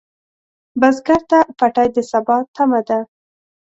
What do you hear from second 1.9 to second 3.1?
د سبا تمه ده